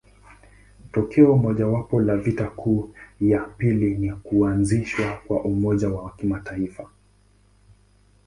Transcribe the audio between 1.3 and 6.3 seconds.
mojawapo la vita kuu ya pili ni kuanzishwa kwa Umoja wa